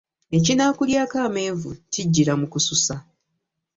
Ekinaakulyako 0.37 1.15
amenvu, 1.27 1.69
kijjira 1.93 2.33
mu 2.39 2.47
kususa. 2.53 2.95